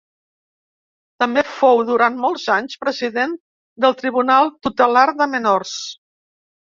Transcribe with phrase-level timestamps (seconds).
[1.23, 3.37] També fou durant molts anys president
[3.85, 5.77] del Tribunal Tutelar de Menors.